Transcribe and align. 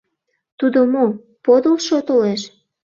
Тудо 0.59 0.79
мо, 0.93 1.05
подылшо 1.45 1.97
толеш? 2.07 2.41